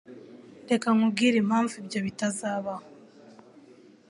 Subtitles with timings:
[0.69, 2.85] Reka nkubwire impamvu ibyo bitazabaho.